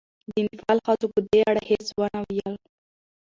د 0.29 0.33
نېپال 0.47 0.77
ښځو 0.85 1.07
په 1.13 1.19
دې 1.29 1.39
اړه 1.49 1.61
هېڅ 1.69 1.85
ونه 1.99 2.19
ویل. 2.27 2.55